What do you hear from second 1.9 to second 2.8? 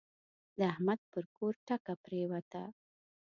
پرېوته.